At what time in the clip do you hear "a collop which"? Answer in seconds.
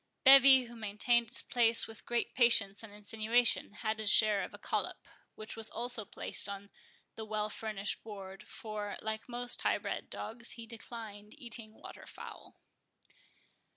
4.51-5.55